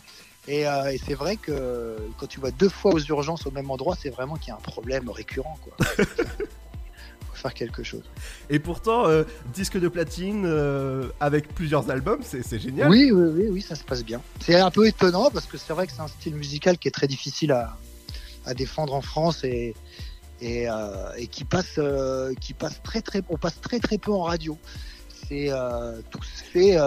Et, 0.49 0.65
euh, 0.67 0.91
et 0.93 0.97
c'est 1.05 1.13
vrai 1.13 1.35
que 1.35 1.97
quand 2.17 2.27
tu 2.27 2.39
vas 2.39 2.51
deux 2.51 2.69
fois 2.69 2.93
aux 2.93 2.99
urgences 2.99 3.45
au 3.45 3.51
même 3.51 3.69
endroit, 3.69 3.97
c'est 4.01 4.09
vraiment 4.09 4.35
qu'il 4.35 4.49
y 4.49 4.51
a 4.51 4.55
un 4.55 4.61
problème 4.61 5.09
récurrent, 5.09 5.57
quoi. 5.61 5.75
Faire 7.37 7.53
quelque 7.53 7.83
chose. 7.83 8.01
Et 8.49 8.57
pourtant, 8.57 9.07
euh, 9.07 9.23
disque 9.53 9.79
de 9.79 9.87
platine 9.87 10.43
euh, 10.47 11.09
avec 11.19 11.53
plusieurs 11.53 11.91
albums, 11.91 12.21
c'est 12.23 12.59
génial. 12.59 12.89
Oui, 12.89 13.11
oui, 13.11 13.29
oui, 13.31 13.47
oui, 13.51 13.61
ça 13.61 13.75
se 13.75 13.83
passe 13.83 14.03
bien. 14.03 14.21
C'est 14.39 14.55
un 14.55 14.71
peu 14.71 14.87
étonnant 14.87 15.29
parce 15.31 15.45
que 15.45 15.55
c'est 15.55 15.71
vrai 15.71 15.85
que 15.85 15.93
c'est 15.93 16.01
un 16.01 16.07
style 16.07 16.33
musical 16.33 16.79
qui 16.79 16.87
est 16.87 16.91
très 16.91 17.07
difficile 17.07 17.51
à, 17.51 17.77
à 18.43 18.55
défendre 18.55 18.95
en 18.95 19.01
France 19.01 19.43
et, 19.43 19.75
et, 20.41 20.67
euh, 20.67 21.11
et 21.15 21.27
qui 21.27 21.43
passe, 21.43 21.79
qui 22.41 22.53
passe 22.53 22.81
très 22.81 23.03
très, 23.03 23.21
on 23.29 23.37
passe 23.37 23.61
très 23.61 23.79
très 23.79 23.99
peu 23.99 24.11
en 24.11 24.23
radio. 24.23 24.57
C'est 25.29 25.51
tout 26.09 26.23
se 26.23 26.43
fait, 26.43 26.77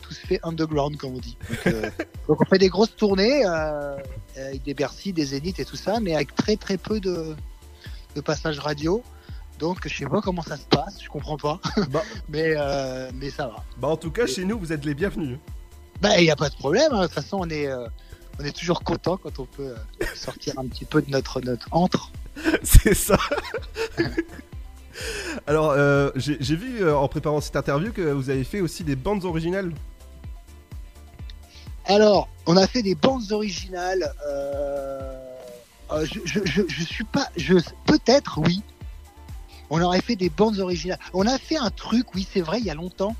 tout 0.00 0.14
se 0.14 0.26
fait 0.26 0.40
underground 0.44 0.96
comme 0.96 1.16
on 1.16 1.18
dit. 1.18 1.36
Donc, 1.50 1.74
donc 2.28 2.40
on 2.40 2.44
fait 2.46 2.58
des 2.58 2.70
grosses 2.70 2.96
tournées 2.96 3.44
avec 3.44 4.62
des 4.62 4.72
Bercy, 4.72 5.12
des 5.12 5.26
Zénith 5.26 5.60
et 5.60 5.66
tout 5.66 5.76
ça, 5.76 6.00
mais 6.00 6.14
avec 6.14 6.34
très 6.34 6.56
très 6.56 6.78
peu 6.78 7.00
de, 7.00 7.36
de 8.14 8.20
passages 8.20 8.58
radio. 8.58 9.02
Donc 9.60 9.86
je 9.86 9.94
sais 9.94 10.06
pas 10.06 10.22
comment 10.22 10.42
ça 10.42 10.56
se 10.56 10.64
passe, 10.64 11.02
je 11.02 11.08
comprends 11.08 11.36
pas, 11.36 11.60
Bah. 11.90 12.02
mais 12.30 12.54
euh, 12.56 13.10
mais 13.14 13.28
ça 13.30 13.46
va. 13.46 13.62
Bah, 13.76 13.88
en 13.88 13.96
tout 13.98 14.10
cas, 14.10 14.26
chez 14.26 14.44
nous, 14.46 14.58
vous 14.58 14.72
êtes 14.72 14.84
les 14.86 14.94
bienvenus. 14.94 15.38
Bah, 16.00 16.18
il 16.18 16.24
n'y 16.24 16.30
a 16.30 16.36
pas 16.36 16.48
de 16.48 16.54
problème. 16.54 16.92
hein. 16.92 17.02
De 17.02 17.06
toute 17.06 17.14
façon, 17.14 17.38
on 17.42 17.50
est, 17.50 17.66
euh, 17.66 17.86
on 18.40 18.44
est 18.44 18.56
toujours 18.56 18.82
content 18.82 19.18
quand 19.18 19.38
on 19.38 19.44
peut 19.44 19.74
euh, 20.02 20.06
sortir 20.14 20.54
un 20.58 20.66
petit 20.66 20.86
peu 20.86 21.02
de 21.02 21.10
notre, 21.10 21.42
notre 21.42 21.68
antre. 21.72 22.10
c'est 22.62 22.94
ça. 22.94 23.18
Alors, 25.46 25.74
j'ai 26.16 26.56
vu 26.56 26.90
en 26.90 27.06
préparant 27.08 27.40
cette 27.40 27.56
interview 27.56 27.92
que 27.92 28.00
vous 28.12 28.28
avez 28.30 28.44
fait 28.44 28.60
aussi 28.60 28.82
des 28.84 28.96
bandes 28.96 29.24
originales. 29.24 29.72
Alors, 31.86 32.28
on 32.46 32.56
a 32.56 32.66
fait 32.66 32.82
des 32.82 32.94
bandes 32.94 33.30
originales. 33.32 34.12
Je, 35.90 36.20
je, 36.24 36.40
je, 36.44 36.62
je 36.68 36.82
suis 36.84 37.04
pas. 37.04 37.28
Je, 37.36 37.54
peut-être, 37.86 38.38
oui. 38.38 38.62
On 39.70 39.80
aurait 39.80 40.00
fait 40.00 40.16
des 40.16 40.30
bandes 40.30 40.58
originales. 40.58 40.98
On 41.14 41.26
a 41.26 41.38
fait 41.38 41.56
un 41.56 41.70
truc, 41.70 42.14
oui, 42.14 42.26
c'est 42.32 42.40
vrai, 42.40 42.58
il 42.58 42.66
y 42.66 42.70
a 42.70 42.74
longtemps. 42.74 43.14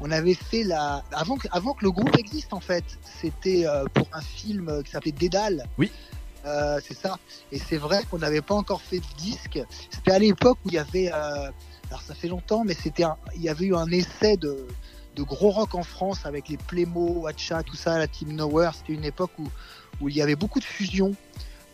On 0.00 0.10
avait 0.10 0.34
fait 0.34 0.62
la. 0.62 1.02
Avant 1.12 1.36
que, 1.36 1.48
avant 1.50 1.72
que 1.74 1.84
le 1.84 1.90
groupe 1.90 2.16
existe, 2.18 2.52
en 2.52 2.60
fait. 2.60 2.84
C'était 3.20 3.66
euh, 3.66 3.84
pour 3.92 4.08
un 4.12 4.20
film 4.20 4.68
euh, 4.68 4.82
qui 4.82 4.90
s'appelait 4.90 5.12
Dédale. 5.12 5.64
Oui. 5.78 5.90
Euh, 6.44 6.78
c'est 6.86 6.96
ça. 6.96 7.18
Et 7.50 7.58
c'est 7.58 7.76
vrai 7.78 8.04
qu'on 8.08 8.18
n'avait 8.18 8.42
pas 8.42 8.54
encore 8.54 8.80
fait 8.82 8.98
de 8.98 9.06
disque. 9.18 9.58
C'était 9.90 10.12
à 10.12 10.18
l'époque 10.18 10.58
où 10.64 10.68
il 10.68 10.74
y 10.74 10.78
avait. 10.78 11.10
euh, 11.12 11.50
alors 11.88 12.02
ça 12.02 12.14
fait 12.14 12.28
longtemps, 12.28 12.62
mais 12.64 12.74
c'était 12.74 13.04
un- 13.04 13.16
il 13.34 13.42
y 13.42 13.48
avait 13.48 13.66
eu 13.66 13.74
un 13.74 13.88
essai 13.90 14.36
de, 14.36 14.66
de 15.16 15.22
gros 15.22 15.50
rock 15.50 15.74
en 15.74 15.82
France 15.82 16.20
avec 16.24 16.48
les 16.48 16.56
Plémo, 16.56 17.22
Watcha, 17.22 17.62
tout 17.62 17.76
ça, 17.76 17.98
la 17.98 18.06
Team 18.06 18.32
Nowhere. 18.32 18.72
C'était 18.74 18.92
une 18.92 19.04
époque 19.04 19.30
où, 19.38 19.48
où 20.00 20.08
il 20.08 20.16
y 20.16 20.22
avait 20.22 20.36
beaucoup 20.36 20.60
de 20.60 20.64
fusion 20.64 21.14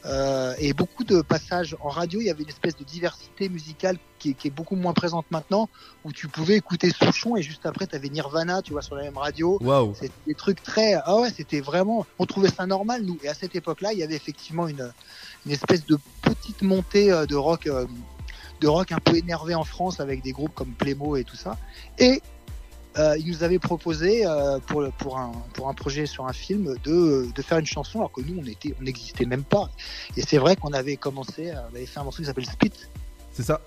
euh, 0.04 0.54
et 0.58 0.72
beaucoup 0.72 1.04
de 1.04 1.22
passages 1.22 1.76
en 1.80 1.88
radio. 1.88 2.20
Il 2.20 2.26
y 2.26 2.30
avait 2.30 2.42
une 2.42 2.48
espèce 2.48 2.76
de 2.76 2.84
diversité 2.84 3.48
musicale 3.48 3.98
qui 4.18 4.30
est, 4.30 4.34
qui 4.34 4.48
est 4.48 4.50
beaucoup 4.50 4.76
moins 4.76 4.92
présente 4.92 5.26
maintenant, 5.30 5.68
où 6.04 6.12
tu 6.12 6.28
pouvais 6.28 6.56
écouter 6.56 6.90
Souchon 6.90 7.36
et 7.36 7.42
juste 7.42 7.66
après 7.66 7.86
tu 7.86 7.94
avais 7.94 8.08
Nirvana, 8.08 8.62
tu 8.62 8.72
vois, 8.72 8.82
sur 8.82 8.96
la 8.96 9.02
même 9.02 9.16
radio. 9.16 9.58
Waouh. 9.60 9.94
C'était 9.94 10.12
des 10.26 10.34
trucs 10.34 10.62
très. 10.62 10.94
Ah 11.04 11.20
ouais, 11.20 11.30
c'était 11.30 11.60
vraiment. 11.60 12.06
On 12.18 12.26
trouvait 12.26 12.50
ça 12.50 12.66
normal, 12.66 13.02
nous. 13.02 13.18
Et 13.22 13.28
à 13.28 13.34
cette 13.34 13.54
époque-là, 13.54 13.92
il 13.92 13.98
y 13.98 14.02
avait 14.02 14.16
effectivement 14.16 14.66
une, 14.66 14.92
une 15.46 15.52
espèce 15.52 15.86
de 15.86 15.98
petite 16.22 16.62
montée 16.62 17.12
euh, 17.12 17.26
de 17.26 17.36
rock, 17.36 17.66
euh, 17.66 17.86
de 18.60 18.68
rock 18.68 18.92
un 18.92 18.98
peu 18.98 19.16
énervé 19.16 19.54
en 19.54 19.64
France 19.64 20.00
avec 20.00 20.22
des 20.22 20.32
groupes 20.32 20.54
comme 20.54 20.72
Plémo 20.72 21.16
et 21.16 21.24
tout 21.24 21.36
ça. 21.36 21.56
Et 21.98 22.22
euh, 22.98 23.16
il 23.18 23.26
nous 23.28 23.42
avait 23.42 23.58
proposé 23.58 24.26
euh, 24.26 24.58
pour, 24.66 25.18
un, 25.18 25.32
pour 25.54 25.68
un 25.68 25.74
projet 25.74 26.04
sur 26.06 26.26
un 26.26 26.32
film 26.32 26.74
de, 26.84 27.26
de 27.34 27.42
faire 27.42 27.58
une 27.58 27.66
chanson 27.66 28.00
alors 28.00 28.12
que 28.12 28.20
nous 28.20 28.38
on 28.42 28.46
était 28.46 28.74
on 28.78 28.84
n'existait 28.84 29.24
même 29.24 29.44
pas 29.44 29.70
et 30.16 30.20
c'est 30.22 30.36
vrai 30.36 30.56
qu'on 30.56 30.72
avait 30.74 30.96
commencé 30.96 31.50
euh, 31.50 31.54
on 31.72 31.76
avait 31.76 31.86
fait 31.86 32.00
un 32.00 32.04
morceau 32.04 32.20
qui 32.22 32.26
s'appelle 32.26 32.44
Spit 32.44 32.72
C'est 33.32 33.44
ça. 33.44 33.62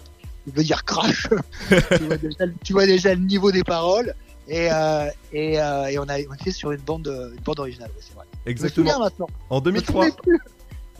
il 0.46 0.54
veut 0.54 0.64
dire 0.64 0.84
crash. 0.86 1.28
tu, 1.70 2.04
vois 2.06 2.18
déjà, 2.18 2.46
tu 2.64 2.74
vois 2.74 2.86
déjà 2.86 3.16
le 3.16 3.22
niveau 3.22 3.52
des 3.52 3.64
paroles. 3.64 4.14
Et, 4.48 4.72
euh, 4.72 5.10
et, 5.34 5.54
et 5.56 5.98
on, 5.98 6.04
a, 6.08 6.20
on 6.30 6.34
était 6.36 6.52
sur 6.52 6.72
une 6.72 6.82
bande, 6.82 7.08
une 7.36 7.42
bande 7.44 7.60
originale, 7.60 7.90
ouais, 7.96 8.02
c'est 8.02 8.14
vrai. 8.14 8.26
Je 8.46 8.52
me 8.52 8.56
souviens 8.70 8.94
Exactement. 8.94 9.00
maintenant. 9.00 9.28
En 9.50 9.56
Je 9.58 9.62
me 9.62 9.66
2003, 9.72 10.06
souvenais 10.06 10.18
plus. 10.22 10.40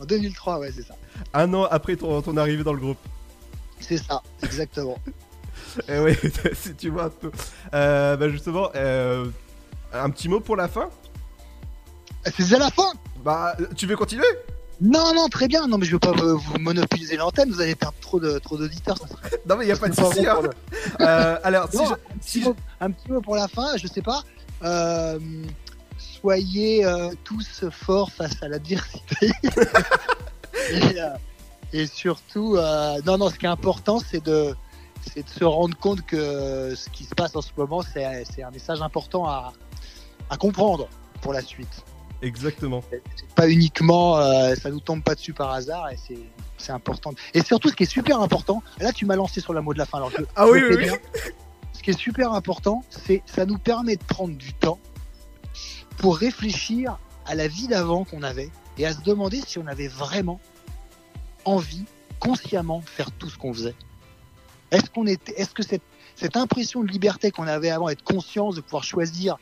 En 0.00 0.04
2003, 0.04 0.58
ouais, 0.58 0.72
c'est 0.74 0.82
ça. 0.82 0.96
un 1.32 1.54
an 1.54 1.62
après 1.70 1.94
ton, 1.94 2.20
ton 2.22 2.36
arrivée 2.38 2.64
dans 2.64 2.72
le 2.72 2.80
groupe. 2.80 2.98
C'est 3.78 3.98
ça, 3.98 4.20
exactement. 4.42 4.98
Eh 5.88 5.98
oui, 5.98 6.14
si 6.54 6.74
tu 6.74 6.90
vois 6.90 7.04
un 7.04 7.10
peu. 7.10 7.30
Euh, 7.74 8.16
bah 8.16 8.28
justement, 8.28 8.70
euh, 8.74 9.26
un 9.92 10.10
petit 10.10 10.28
mot 10.28 10.40
pour 10.40 10.56
la 10.56 10.68
fin? 10.68 10.88
C'est 12.24 12.38
déjà 12.40 12.58
la 12.58 12.70
fin 12.70 12.92
Bah, 13.24 13.56
tu 13.76 13.86
veux 13.86 13.96
continuer? 13.96 14.24
Non, 14.80 15.14
non, 15.14 15.28
très 15.28 15.48
bien. 15.48 15.66
Non, 15.66 15.78
mais 15.78 15.86
je 15.86 15.92
veux 15.92 15.98
pas 15.98 16.12
vous 16.12 16.58
monopoliser 16.58 17.16
l'antenne. 17.16 17.50
Vous 17.50 17.60
allez 17.62 17.74
perdre 17.74 17.96
trop 18.00 18.20
de 18.20 18.38
trop 18.38 18.56
d'auditeurs. 18.58 18.98
Non 19.48 19.56
mais 19.56 19.66
y 19.66 19.72
a 19.72 19.76
pas 19.76 19.88
de 19.88 19.94
souci. 19.94 20.26
Hein. 20.26 20.40
Euh, 21.00 21.38
alors, 21.44 21.68
si 21.70 21.76
Non, 21.78 21.84
je- 21.86 21.92
un, 21.92 21.96
si 22.20 22.38
petit 22.38 22.40
je- 22.42 22.48
mot, 22.48 22.56
un 22.80 22.90
petit 22.90 23.10
mot 23.10 23.20
pour 23.20 23.36
la 23.36 23.48
fin. 23.48 23.76
Je 23.76 23.86
sais 23.86 24.02
pas. 24.02 24.22
Euh, 24.64 25.18
soyez 25.98 26.84
euh, 26.84 27.10
tous 27.24 27.64
forts 27.70 28.10
face 28.12 28.42
à 28.42 28.48
l'adversité. 28.48 29.30
et, 30.70 30.98
et 31.82 31.86
surtout, 31.86 32.56
non, 33.04 33.18
non, 33.18 33.30
ce 33.30 33.36
qui 33.38 33.46
est 33.46 33.50
important, 33.50 33.98
c'est 34.00 34.24
de 34.24 34.54
c'est 35.12 35.22
de 35.24 35.28
se 35.30 35.44
rendre 35.44 35.76
compte 35.76 36.02
que 36.02 36.74
ce 36.74 36.88
qui 36.90 37.04
se 37.04 37.14
passe 37.14 37.34
en 37.36 37.42
ce 37.42 37.50
moment, 37.56 37.82
c'est 37.82 38.04
un 38.04 38.50
message 38.50 38.82
important 38.82 39.26
à, 39.26 39.52
à 40.30 40.36
comprendre 40.36 40.88
pour 41.20 41.32
la 41.32 41.42
suite. 41.42 41.84
Exactement. 42.22 42.82
Pas 43.34 43.48
uniquement, 43.48 44.16
euh, 44.18 44.54
ça 44.54 44.70
nous 44.70 44.80
tombe 44.80 45.02
pas 45.02 45.14
dessus 45.14 45.32
par 45.34 45.50
hasard 45.52 45.90
et 45.90 45.98
c'est 46.58 46.72
important. 46.72 47.12
Et 47.34 47.42
surtout, 47.42 47.68
ce 47.68 47.74
qui 47.76 47.82
est 47.82 47.90
super 47.90 48.20
important, 48.20 48.62
là 48.80 48.92
tu 48.92 49.04
m'as 49.06 49.16
lancé 49.16 49.40
sur 49.40 49.52
le 49.52 49.60
mot 49.60 49.72
de 49.74 49.78
la 49.78 49.86
fin. 49.86 49.98
Alors 49.98 50.10
je- 50.10 50.24
Ah 50.34 50.46
je 50.46 50.50
oui, 50.52 50.62
oui. 50.76 50.90
Ce 51.74 51.82
qui 51.82 51.90
est 51.90 51.98
super 51.98 52.32
important, 52.32 52.82
c'est 52.90 53.22
ça 53.26 53.44
nous 53.44 53.58
permet 53.58 53.96
de 53.96 54.02
prendre 54.04 54.34
du 54.34 54.54
temps 54.54 54.78
pour 55.98 56.16
réfléchir 56.16 56.98
à 57.26 57.34
la 57.34 57.48
vie 57.48 57.68
d'avant 57.68 58.04
qu'on 58.04 58.22
avait 58.22 58.50
et 58.78 58.86
à 58.86 58.92
se 58.94 59.02
demander 59.02 59.40
si 59.46 59.58
on 59.58 59.66
avait 59.66 59.88
vraiment 59.88 60.40
envie, 61.44 61.84
consciemment, 62.18 62.80
de 62.80 62.88
faire 62.88 63.10
tout 63.12 63.28
ce 63.30 63.36
qu'on 63.38 63.52
faisait. 63.52 63.74
Est-ce 64.70 64.90
qu'on 64.90 65.06
était, 65.06 65.32
est-ce 65.40 65.50
que 65.54 65.62
cette, 65.62 65.82
cette 66.16 66.36
impression 66.36 66.82
de 66.82 66.88
liberté 66.88 67.30
qu'on 67.30 67.46
avait 67.46 67.70
avant, 67.70 67.88
être 67.88 68.02
conscience 68.02 68.54
de 68.56 68.60
pouvoir 68.60 68.84
choisir 68.84 69.36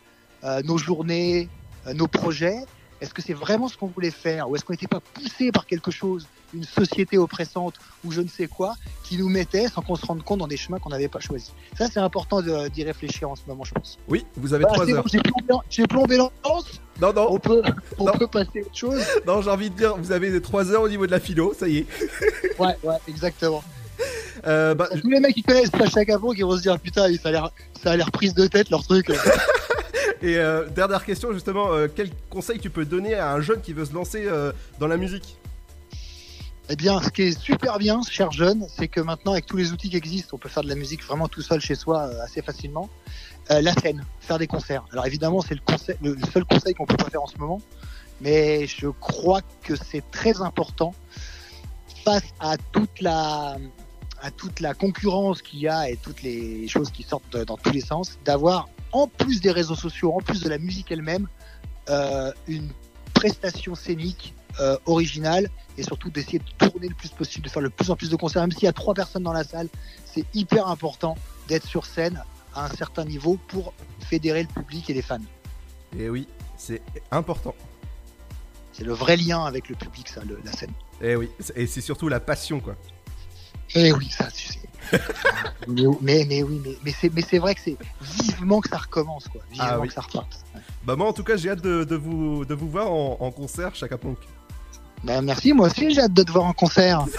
euh, 0.44 0.62
nos 0.62 0.76
journées, 0.78 1.48
euh, 1.86 1.94
nos 1.94 2.06
projets, 2.08 2.58
est-ce 3.00 3.12
que 3.12 3.20
c'est 3.22 3.34
vraiment 3.34 3.68
ce 3.68 3.76
qu'on 3.76 3.88
voulait 3.88 4.10
faire? 4.10 4.48
Ou 4.48 4.56
est-ce 4.56 4.64
qu'on 4.64 4.72
n'était 4.72 4.86
pas 4.86 5.00
poussé 5.00 5.50
par 5.52 5.66
quelque 5.66 5.90
chose, 5.90 6.26
une 6.54 6.64
société 6.64 7.18
oppressante 7.18 7.74
ou 8.04 8.12
je 8.12 8.20
ne 8.20 8.28
sais 8.28 8.46
quoi, 8.46 8.74
qui 9.02 9.18
nous 9.18 9.28
mettait 9.28 9.68
sans 9.68 9.82
qu'on 9.82 9.96
se 9.96 10.06
rende 10.06 10.22
compte 10.22 10.38
dans 10.38 10.46
des 10.46 10.56
chemins 10.56 10.78
qu'on 10.78 10.90
n'avait 10.90 11.08
pas 11.08 11.20
choisis? 11.20 11.52
Ça, 11.76 11.88
c'est 11.92 12.00
important 12.00 12.40
de- 12.40 12.68
d'y 12.68 12.84
réfléchir 12.84 13.28
en 13.28 13.34
ce 13.36 13.42
moment, 13.46 13.64
je 13.64 13.72
pense. 13.74 13.98
Oui, 14.08 14.24
vous 14.36 14.54
avez 14.54 14.64
3 14.64 14.86
c'est 14.86 14.92
heures. 14.92 15.02
bon, 15.48 15.60
j'ai 15.68 15.86
plombé, 15.86 16.16
l'ambiance. 16.16 16.80
Non, 17.00 17.12
non, 17.12 17.26
On 17.30 17.38
peut, 17.38 17.62
on 17.98 18.04
Non. 18.04 18.12
peut 18.12 18.28
passer 18.28 18.60
à 18.60 18.60
autre 18.60 18.76
chose. 18.76 19.02
non, 19.26 19.42
j'ai 19.42 19.50
envie 19.50 19.70
de 19.70 19.76
dire, 19.76 19.96
vous 19.96 20.12
avez 20.12 20.40
3 20.40 20.70
heures 20.70 20.82
au 20.82 20.88
niveau 20.88 21.06
de 21.06 21.10
la 21.10 21.20
philo, 21.20 21.52
ça 21.58 21.66
y 21.68 21.78
est. 21.78 21.86
Ouais, 22.58 22.76
ouais, 22.84 22.96
exactement. 23.08 23.62
Euh, 24.46 24.74
bah, 24.74 24.88
Tous 25.00 25.08
les 25.08 25.20
mecs 25.20 25.34
qui 25.34 25.42
connaissent 25.42 25.70
Sacha 25.70 26.04
Capon 26.04 26.32
qui 26.32 26.42
vont 26.42 26.56
se 26.56 26.62
dire 26.62 26.78
putain, 26.78 27.12
ça 27.16 27.28
a 27.28 27.32
l'air, 27.32 27.50
ça 27.82 27.92
a 27.92 27.96
l'air 27.96 28.10
prise 28.10 28.34
de 28.34 28.46
tête 28.46 28.70
leur 28.70 28.82
truc. 28.82 29.10
et 30.22 30.36
euh, 30.36 30.68
dernière 30.68 31.04
question, 31.04 31.32
justement, 31.32 31.72
euh, 31.72 31.88
quel 31.94 32.10
conseil 32.28 32.58
tu 32.58 32.70
peux 32.70 32.84
donner 32.84 33.14
à 33.14 33.32
un 33.32 33.40
jeune 33.40 33.60
qui 33.60 33.72
veut 33.72 33.84
se 33.84 33.94
lancer 33.94 34.24
euh, 34.26 34.52
dans 34.78 34.88
la 34.88 34.96
musique? 34.96 35.38
Eh 36.70 36.76
bien, 36.76 37.02
ce 37.02 37.10
qui 37.10 37.22
est 37.22 37.38
super 37.38 37.78
bien, 37.78 38.00
cher 38.08 38.32
jeune, 38.32 38.66
c'est 38.74 38.88
que 38.88 39.00
maintenant, 39.00 39.32
avec 39.32 39.44
tous 39.44 39.58
les 39.58 39.72
outils 39.72 39.90
qui 39.90 39.98
existent, 39.98 40.30
on 40.32 40.38
peut 40.38 40.48
faire 40.48 40.62
de 40.62 40.68
la 40.68 40.74
musique 40.74 41.04
vraiment 41.04 41.28
tout 41.28 41.42
seul 41.42 41.60
chez 41.60 41.74
soi 41.74 42.04
euh, 42.04 42.24
assez 42.24 42.40
facilement. 42.40 42.88
Euh, 43.50 43.60
la 43.60 43.74
scène, 43.74 44.02
faire 44.20 44.38
des 44.38 44.46
concerts. 44.46 44.86
Alors 44.90 45.04
évidemment, 45.04 45.42
c'est 45.42 45.54
le, 45.54 45.60
conseil, 45.60 45.96
le 46.02 46.16
seul 46.32 46.46
conseil 46.46 46.72
qu'on 46.72 46.86
peut 46.86 46.96
pas 46.96 47.10
faire 47.10 47.22
en 47.22 47.26
ce 47.26 47.36
moment, 47.36 47.60
mais 48.22 48.66
je 48.66 48.88
crois 48.88 49.42
que 49.62 49.76
c'est 49.76 50.10
très 50.10 50.40
important 50.40 50.94
face 52.02 52.32
à 52.40 52.56
toute 52.72 53.02
la 53.02 53.56
à 54.24 54.30
toute 54.30 54.60
la 54.60 54.72
concurrence 54.72 55.42
qu'il 55.42 55.60
y 55.60 55.68
a 55.68 55.90
et 55.90 55.98
toutes 55.98 56.22
les 56.22 56.66
choses 56.66 56.90
qui 56.90 57.02
sortent 57.02 57.36
dans 57.36 57.58
tous 57.58 57.70
les 57.72 57.82
sens, 57.82 58.18
d'avoir 58.24 58.70
en 58.92 59.06
plus 59.06 59.42
des 59.42 59.50
réseaux 59.50 59.74
sociaux, 59.74 60.14
en 60.14 60.20
plus 60.20 60.40
de 60.42 60.48
la 60.48 60.56
musique 60.56 60.90
elle-même, 60.90 61.28
euh, 61.90 62.32
une 62.48 62.70
prestation 63.12 63.74
scénique 63.74 64.34
euh, 64.60 64.78
originale 64.86 65.50
et 65.76 65.82
surtout 65.82 66.08
d'essayer 66.08 66.38
de 66.38 66.66
tourner 66.68 66.88
le 66.88 66.94
plus 66.94 67.10
possible, 67.10 67.44
de 67.44 67.50
faire 67.50 67.60
le 67.60 67.68
plus 67.68 67.90
en 67.90 67.96
plus 67.96 68.08
de 68.08 68.16
concerts, 68.16 68.40
même 68.40 68.52
s'il 68.52 68.62
y 68.64 68.66
a 68.66 68.72
trois 68.72 68.94
personnes 68.94 69.24
dans 69.24 69.32
la 69.34 69.44
salle, 69.44 69.68
c'est 70.06 70.24
hyper 70.32 70.68
important 70.68 71.16
d'être 71.48 71.66
sur 71.66 71.84
scène 71.84 72.22
à 72.54 72.64
un 72.64 72.70
certain 72.70 73.04
niveau 73.04 73.38
pour 73.48 73.74
fédérer 74.00 74.42
le 74.42 74.48
public 74.48 74.88
et 74.88 74.94
les 74.94 75.02
fans. 75.02 75.18
Et 75.98 76.08
oui, 76.08 76.26
c'est 76.56 76.80
important. 77.10 77.54
C'est 78.72 78.84
le 78.84 78.94
vrai 78.94 79.18
lien 79.18 79.44
avec 79.44 79.68
le 79.68 79.74
public, 79.74 80.08
ça, 80.08 80.22
le- 80.24 80.40
la 80.44 80.52
scène. 80.52 80.72
Et 81.02 81.14
oui, 81.14 81.28
et 81.56 81.66
c'est 81.66 81.82
surtout 81.82 82.08
la 82.08 82.20
passion, 82.20 82.60
quoi. 82.60 82.74
Eh 83.74 83.92
oui, 83.92 84.08
ça, 84.10 84.28
tu 84.30 84.48
sais. 84.48 84.58
mais, 85.66 85.82
mais, 86.00 86.26
mais 86.28 86.42
oui, 86.42 86.60
mais, 86.64 86.76
mais 86.84 86.94
c'est, 87.00 87.12
mais 87.12 87.22
c'est 87.22 87.38
vrai 87.38 87.54
que 87.54 87.60
c'est 87.64 87.76
vivement 88.22 88.60
que 88.60 88.68
ça 88.68 88.78
recommence, 88.78 89.26
quoi. 89.28 89.40
Vivement 89.50 89.66
Ah 89.68 89.78
oui. 89.80 89.88
que 89.88 89.94
ça 89.94 90.02
reparte. 90.02 90.38
Bah 90.84 90.94
moi, 90.96 91.08
en 91.08 91.12
tout 91.12 91.24
cas, 91.24 91.36
j'ai 91.36 91.50
hâte 91.50 91.62
de, 91.62 91.84
de 91.84 91.96
vous, 91.96 92.44
de 92.44 92.54
vous 92.54 92.68
voir 92.68 92.90
en, 92.92 93.16
en 93.20 93.30
concert, 93.30 93.74
Chaka 93.74 93.96
Ponk. 93.98 94.18
Ben, 95.02 95.20
merci, 95.20 95.52
moi 95.52 95.66
aussi 95.66 95.90
j'ai 95.92 96.00
hâte 96.00 96.14
de 96.14 96.22
te 96.22 96.32
voir 96.32 96.44
en 96.44 96.52
concert. 96.54 97.04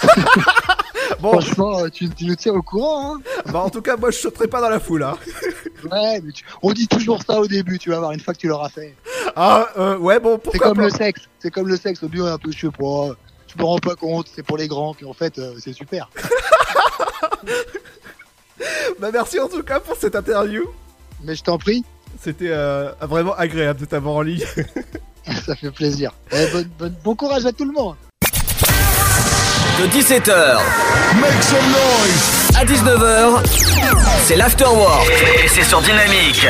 Bon, 1.22 1.32
Franchement, 1.40 1.80
euh, 1.80 1.90
tu, 1.90 2.10
tu 2.10 2.26
nous 2.26 2.36
tiens 2.36 2.54
au 2.54 2.62
courant, 2.64 3.16
hein. 3.16 3.20
bah 3.52 3.60
en 3.60 3.70
tout 3.70 3.82
cas, 3.82 3.96
moi, 3.96 4.10
je 4.12 4.18
sauterai 4.18 4.48
pas 4.48 4.60
dans 4.60 4.70
la 4.70 4.80
foule, 4.80 5.04
hein. 5.04 5.16
Ouais, 5.90 6.20
mais 6.22 6.32
tu- 6.32 6.44
on 6.64 6.74
dit 6.74 6.88
toujours 6.88 7.22
ça 7.24 7.40
au 7.40 7.48
début, 7.48 7.78
tu 7.80 7.90
vas 7.92 8.00
voir, 8.00 8.12
une 8.12 8.20
fois 8.20 8.34
que 8.34 8.40
tu 8.40 8.48
l'auras 8.48 8.70
fait. 8.70 8.96
Ah, 9.36 9.68
euh, 9.78 9.98
ouais, 9.98 10.20
bon, 10.20 10.34
C'est 10.36 10.42
pourquoi 10.42 10.68
comme 10.70 10.78
pas 10.78 10.84
le 10.86 10.90
sexe, 10.90 11.22
c'est 11.40 11.52
comme 11.52 11.68
le 11.68 11.78
sexe, 11.78 12.02
au 12.04 12.08
début 12.08 12.22
on 12.24 12.28
est 12.28 12.32
un 12.32 12.38
peu, 12.40 12.52
je 12.52 12.60
sais 12.60 12.68
pas, 12.72 13.10
je 13.48 13.58
me 13.60 13.64
rends 13.64 13.78
pas 13.78 13.96
compte, 13.96 14.28
c'est 14.36 14.44
pour 14.44 14.58
les 14.58 14.68
grands, 14.68 14.94
puis 14.96 15.06
en 15.06 15.14
fait 15.14 15.38
euh, 15.38 15.54
c'est 15.60 15.74
super. 15.74 16.10
Bah 19.00 19.10
merci 19.12 19.40
en 19.40 19.48
tout 19.48 19.64
cas 19.64 19.80
pour 19.80 19.96
cette 19.98 20.16
interview. 20.16 20.64
Mais 21.24 21.36
je 21.36 21.44
t'en 21.44 21.58
prie, 21.58 21.84
C'était 22.22 22.50
euh, 22.50 22.92
vraiment 23.02 23.36
agréable 23.36 23.82
de 23.82 23.86
t'avoir 23.86 24.16
en 24.16 24.22
ligne. 24.22 24.44
ça 25.46 25.56
fait 25.56 25.72
plaisir. 25.72 26.12
Eh, 26.32 26.48
bon 27.04 27.16
courage 27.16 27.46
à 27.46 27.52
tout 27.52 27.66
le 27.66 27.74
monde. 27.74 27.96
De 28.22 29.88
17h 29.88 30.58
à 32.58 32.64
19h, 32.66 33.44
c'est 34.24 34.38
l'Afterwork. 34.38 35.12
Et 35.44 35.48
c'est 35.50 35.64
sur 35.64 35.82
Dynamique. 35.82 36.48